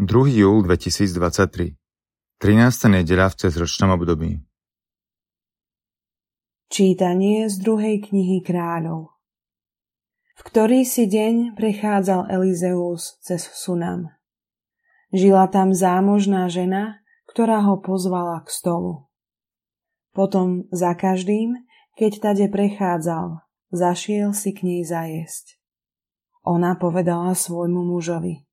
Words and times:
2. 0.00 0.32
júl 0.32 0.64
2023 0.64 1.76
13. 2.40 2.88
nedeľa 2.88 3.26
v 3.28 3.34
cezročnom 3.36 4.00
období 4.00 4.40
Čítanie 6.72 7.44
z 7.52 7.60
druhej 7.60 8.08
knihy 8.08 8.40
kráľov 8.40 9.12
V 10.40 10.42
ktorý 10.48 10.88
si 10.88 11.04
deň 11.04 11.52
prechádzal 11.52 12.32
Elizeus 12.32 13.20
cez 13.20 13.44
Sunam. 13.52 14.08
Žila 15.12 15.52
tam 15.52 15.76
zámožná 15.76 16.48
žena, 16.48 17.04
ktorá 17.28 17.60
ho 17.68 17.76
pozvala 17.84 18.40
k 18.40 18.56
stolu. 18.56 19.12
Potom 20.16 20.64
za 20.72 20.96
každým, 20.96 21.60
keď 22.00 22.24
tade 22.24 22.46
prechádzal, 22.48 23.44
zašiel 23.68 24.32
si 24.32 24.56
k 24.56 24.64
nej 24.64 24.80
zajesť. 24.80 25.60
Ona 26.48 26.80
povedala 26.80 27.36
svojmu 27.36 27.84
mužovi– 27.84 28.48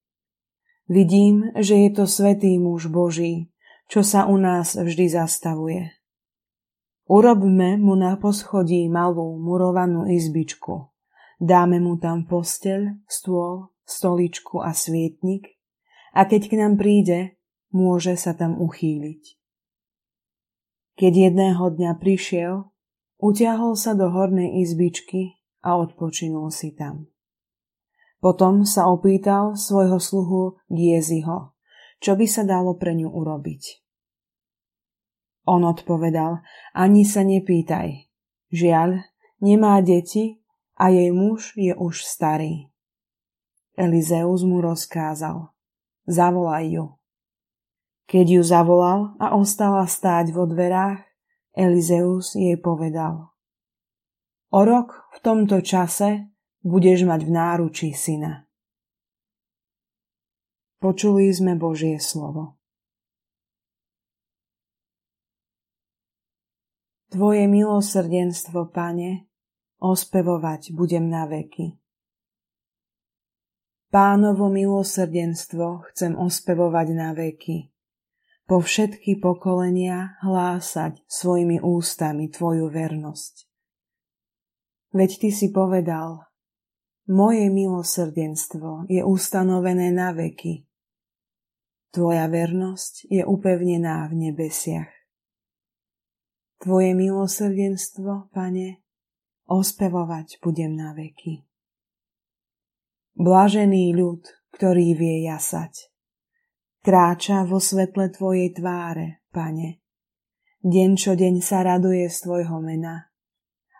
Vidím, 0.87 1.51
že 1.59 1.75
je 1.75 1.89
to 1.91 2.07
svetý 2.07 2.55
muž 2.55 2.87
Boží, 2.87 3.51
čo 3.91 4.07
sa 4.07 4.23
u 4.27 4.39
nás 4.39 4.75
vždy 4.75 5.11
zastavuje. 5.11 5.91
Urobme 7.07 7.79
mu 7.79 7.95
na 7.95 8.19
poschodí 8.19 8.87
malú 8.91 9.39
murovanú 9.39 10.07
izbičku. 10.07 10.91
Dáme 11.39 11.79
mu 11.79 11.95
tam 11.99 12.27
posteľ, 12.27 13.03
stôl, 13.07 13.71
stoličku 13.87 14.59
a 14.59 14.75
svietnik 14.75 15.55
a 16.11 16.27
keď 16.27 16.41
k 16.51 16.53
nám 16.59 16.75
príde, 16.75 17.39
môže 17.71 18.15
sa 18.19 18.35
tam 18.35 18.59
uchýliť. 18.59 19.23
Keď 20.97 21.13
jedného 21.13 21.63
dňa 21.77 21.91
prišiel, 22.01 22.73
utiahol 23.21 23.77
sa 23.77 23.93
do 23.93 24.09
hornej 24.09 24.65
izbičky 24.65 25.37
a 25.61 25.77
odpočinul 25.77 26.49
si 26.49 26.73
tam. 26.73 27.11
Potom 28.17 28.65
sa 28.65 28.89
opýtal 28.89 29.53
svojho 29.53 30.01
sluhu 30.01 30.57
Gieziho, 30.67 31.53
čo 32.01 32.17
by 32.17 32.25
sa 32.25 32.41
dalo 32.41 32.73
pre 32.73 32.97
ňu 32.97 33.09
urobiť. 33.13 33.85
On 35.47 35.63
odpovedal, 35.63 36.43
ani 36.75 37.07
sa 37.07 37.23
nepýtaj. 37.23 38.11
Žiaľ, 38.51 39.05
nemá 39.39 39.79
deti 39.79 40.43
a 40.75 40.91
jej 40.91 41.13
muž 41.15 41.55
je 41.55 41.71
už 41.71 42.03
starý. 42.03 42.67
Elizeus 43.77 44.41
mu 44.43 44.59
rozkázal, 44.59 45.53
zavolaj 46.09 46.65
ju. 46.67 46.85
Keď 48.09 48.25
ju 48.39 48.41
zavolal 48.41 49.13
a 49.21 49.37
ostala 49.37 49.85
stáť 49.85 50.33
vo 50.33 50.49
dverách, 50.49 51.05
Elizeus 51.53 52.33
jej 52.33 52.57
povedal. 52.57 53.29
O 54.49 54.63
rok 54.63 55.05
v 55.13 55.17
tomto 55.21 55.59
čase 55.59 56.31
budeš 56.67 57.07
mať 57.07 57.23
v 57.23 57.31
náručí 57.31 57.89
syna. 57.95 58.43
Počuli 60.83 61.31
sme 61.31 61.55
Božie 61.55 61.97
slovo. 61.97 62.59
Tvoje 67.07 67.47
milosrdenstvo, 67.47 68.67
Pane, 68.69 69.31
ospevovať 69.79 70.75
budem 70.75 71.07
na 71.07 71.23
veky. 71.23 71.79
Pánovo 73.87 74.51
milosrdenstvo 74.51 75.87
chcem 75.89 76.13
ospevovať 76.19 76.87
na 76.91 77.15
veky. 77.15 77.71
Po 78.43 78.59
všetky 78.59 79.23
pokolenia 79.23 80.19
hlásať 80.19 80.99
svojimi 81.07 81.63
ústami 81.63 82.27
Tvoju 82.27 82.67
vernosť. 82.67 83.47
Veď 84.91 85.11
Ty 85.23 85.29
si 85.31 85.47
povedal, 85.55 86.27
moje 87.07 87.47
milosrdenstvo 87.47 88.85
je 88.91 88.99
ustanovené 88.99 89.95
na 89.95 90.11
veky. 90.11 90.67
Tvoja 91.91 92.27
vernosť 92.27 93.07
je 93.07 93.23
upevnená 93.23 94.11
v 94.11 94.27
nebesiach. 94.27 94.91
Tvoje 96.59 96.91
milosrdenstvo, 96.93 98.27
Pane, 98.35 98.83
ospevovať 99.47 100.43
budem 100.43 100.75
na 100.75 100.91
veky. 100.91 101.47
Blažený 103.17 103.95
ľud, 103.95 104.27
ktorý 104.53 104.93
vie 104.93 105.25
jasať. 105.25 105.89
Kráča 106.83 107.47
vo 107.47 107.57
svetle 107.57 108.11
Tvojej 108.13 108.53
tváre, 108.53 109.23
Pane. 109.31 109.81
Deň 110.61 110.89
čo 110.99 111.15
deň 111.15 111.39
sa 111.39 111.63
raduje 111.63 112.09
z 112.11 112.17
Tvojho 112.19 112.59
mena 112.59 113.07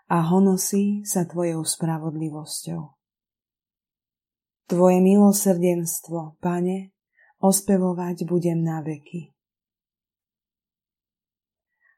a 0.08 0.24
honosí 0.32 1.04
sa 1.04 1.28
Tvojou 1.28 1.60
spravodlivosťou. 1.66 2.97
Tvoje 4.68 5.00
milosrdenstvo, 5.00 6.36
Pane, 6.44 6.92
ospevovať 7.40 8.28
budem 8.28 8.60
na 8.60 8.84
veky. 8.84 9.32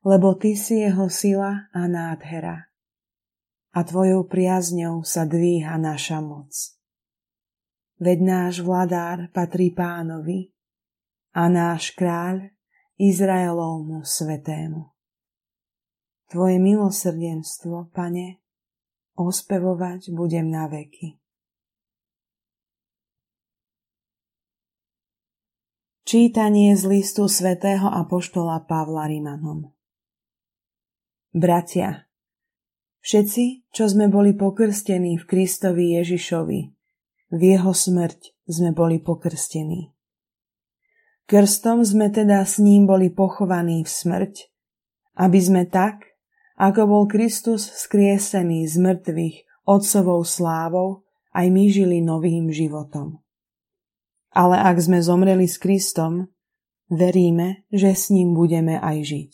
Lebo 0.06 0.38
Ty 0.38 0.54
si 0.54 0.86
jeho 0.86 1.10
sila 1.10 1.66
a 1.75 1.82
nádhera 1.91 2.70
a 3.75 3.81
Tvojou 3.82 4.26
priazňou 4.26 5.03
sa 5.03 5.26
dvíha 5.26 5.78
naša 5.82 6.22
moc. 6.22 6.50
Veď 7.98 8.19
náš 8.22 8.54
vladár 8.62 9.31
patrí 9.34 9.75
pánovi 9.75 10.54
a 11.34 11.50
náš 11.50 11.94
kráľ 11.94 12.54
Izraelovmu 13.02 14.06
svetému. 14.06 14.94
Tvoje 16.31 16.56
milosrdenstvo, 16.62 17.91
Pane, 17.91 18.38
ospevovať 19.19 20.14
budem 20.14 20.48
na 20.48 20.70
veky. 20.70 21.19
Čítanie 26.10 26.75
z 26.75 26.91
listu 26.91 27.31
svätého 27.31 27.87
Apoštola 27.87 28.66
Pavla 28.66 29.06
Rimanom 29.06 29.71
Bratia, 31.31 32.10
všetci, 32.98 33.71
čo 33.71 33.87
sme 33.87 34.10
boli 34.10 34.34
pokrstení 34.34 35.22
v 35.22 35.25
Kristovi 35.31 35.94
Ježišovi, 36.03 36.60
v 37.31 37.41
jeho 37.54 37.70
smrť 37.70 38.34
sme 38.43 38.75
boli 38.75 38.99
pokrstení. 38.99 39.94
Krstom 41.31 41.87
sme 41.87 42.10
teda 42.10 42.43
s 42.43 42.59
ním 42.59 42.91
boli 42.91 43.15
pochovaní 43.15 43.87
v 43.87 43.91
smrť, 43.94 44.50
aby 45.15 45.38
sme 45.38 45.62
tak, 45.70 46.10
ako 46.59 46.91
bol 46.91 47.04
Kristus 47.06 47.70
skriesený 47.87 48.66
z 48.66 48.82
mŕtvych 48.82 49.37
Otcovou 49.62 50.26
slávou, 50.26 51.06
aj 51.31 51.47
my 51.54 51.70
žili 51.70 52.03
novým 52.03 52.50
životom. 52.50 53.22
Ale 54.31 54.63
ak 54.63 54.79
sme 54.79 55.03
zomreli 55.03 55.51
s 55.51 55.59
Kristom, 55.59 56.31
veríme, 56.87 57.67
že 57.75 57.95
s 57.95 58.15
ním 58.15 58.35
budeme 58.35 58.79
aj 58.79 58.97
žiť. 59.03 59.33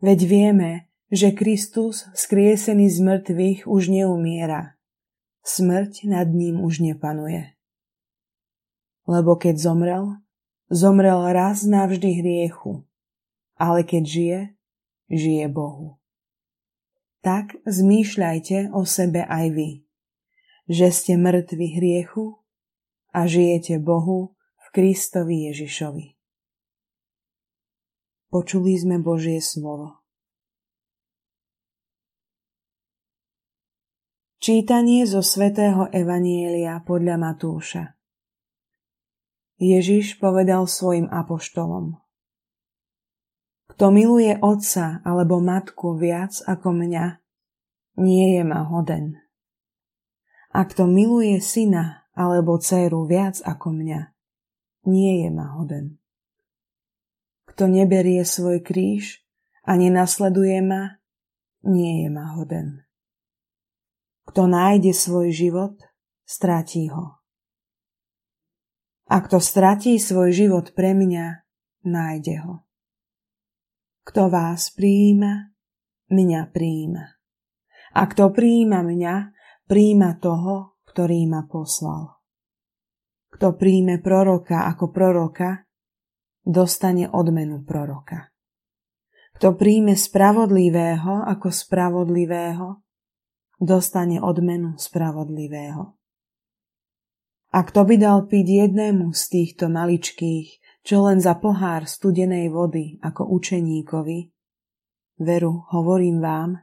Veď 0.00 0.20
vieme, 0.24 0.70
že 1.12 1.34
Kristus, 1.36 2.08
skriesený 2.16 2.88
z 2.88 2.98
mŕtvych, 3.02 3.58
už 3.68 3.82
neumiera. 3.92 4.76
Smrť 5.44 6.08
nad 6.08 6.28
ním 6.28 6.60
už 6.60 6.84
nepanuje. 6.84 7.56
Lebo 9.08 9.34
keď 9.36 9.56
zomrel, 9.58 10.20
zomrel 10.70 11.32
raz 11.32 11.64
navždy 11.64 12.20
hriechu, 12.20 12.86
ale 13.58 13.82
keď 13.84 14.02
žije, 14.06 14.40
žije 15.10 15.46
Bohu. 15.48 15.98
Tak 17.20 17.60
zmýšľajte 17.68 18.72
o 18.72 18.88
sebe 18.88 19.26
aj 19.26 19.46
vy, 19.52 19.70
že 20.70 20.88
ste 20.88 21.20
mŕtvi 21.20 21.76
hriechu 21.76 22.40
a 23.10 23.26
žijete 23.26 23.82
Bohu 23.82 24.38
v 24.38 24.66
Kristovi 24.70 25.50
Ježišovi. 25.50 26.06
Počuli 28.30 28.78
sme 28.78 29.02
Božie 29.02 29.42
slovo. 29.42 29.98
Čítanie 34.40 35.04
zo 35.04 35.20
svätého 35.20 35.90
Evanielia 35.92 36.80
podľa 36.80 37.20
Matúša 37.20 37.92
Ježiš 39.60 40.16
povedal 40.16 40.64
svojim 40.64 41.04
apoštolom 41.12 42.00
Kto 43.68 43.86
miluje 43.92 44.32
otca 44.40 45.04
alebo 45.04 45.44
matku 45.44 45.92
viac 45.92 46.40
ako 46.48 46.72
mňa, 46.72 47.20
nie 48.00 48.40
je 48.40 48.42
ma 48.48 48.64
hoden. 48.64 49.20
A 50.56 50.64
kto 50.64 50.88
miluje 50.88 51.36
syna 51.44 51.99
alebo 52.20 52.60
dceru 52.60 53.08
viac 53.08 53.40
ako 53.40 53.72
mňa, 53.72 54.00
nie 54.92 55.24
je 55.24 55.28
ma 55.32 55.56
hoden. 55.56 55.96
Kto 57.48 57.64
neberie 57.64 58.28
svoj 58.28 58.60
kríž 58.60 59.24
a 59.64 59.80
nenasleduje 59.80 60.60
ma, 60.60 61.00
nie 61.64 62.04
je 62.04 62.08
ma 62.12 62.36
hoden. 62.36 62.84
Kto 64.28 64.44
nájde 64.44 64.92
svoj 64.92 65.32
život, 65.32 65.80
stratí 66.28 66.92
ho. 66.92 67.18
A 69.10 69.16
kto 69.24 69.42
stratí 69.42 69.98
svoj 69.98 70.30
život 70.30 70.70
pre 70.76 70.94
mňa, 70.94 71.42
nájde 71.88 72.36
ho. 72.46 72.62
Kto 74.06 74.30
vás 74.30 74.70
prijíma, 74.70 75.50
mňa 76.12 76.40
prijíma. 76.54 77.04
A 77.90 78.02
kto 78.06 78.30
prijíma 78.30 78.86
mňa, 78.86 79.14
prijíma 79.66 80.22
toho, 80.22 80.78
ktorý 81.00 81.32
ma 81.32 81.48
poslal. 81.48 82.20
Kto 83.32 83.56
príjme 83.56 84.04
proroka 84.04 84.68
ako 84.68 84.92
proroka, 84.92 85.64
dostane 86.44 87.08
odmenu 87.08 87.64
proroka. 87.64 88.28
Kto 89.40 89.56
príjme 89.56 89.96
spravodlivého 89.96 91.24
ako 91.24 91.48
spravodlivého, 91.48 92.84
dostane 93.56 94.20
odmenu 94.20 94.76
spravodlivého. 94.76 95.96
A 97.56 97.58
kto 97.64 97.80
by 97.88 97.96
dal 97.96 98.28
piť 98.28 98.68
jednému 98.68 99.16
z 99.16 99.22
týchto 99.24 99.72
maličkých, 99.72 100.84
čo 100.84 101.08
len 101.08 101.16
za 101.16 101.32
pohár 101.40 101.88
studenej 101.88 102.52
vody 102.52 103.00
ako 103.00 103.24
učeníkovi, 103.24 104.28
veru 105.16 105.64
hovorím 105.72 106.20
vám, 106.20 106.60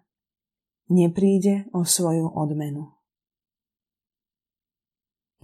nepríde 0.94 1.66
o 1.74 1.82
svoju 1.82 2.38
odmenu. 2.38 2.97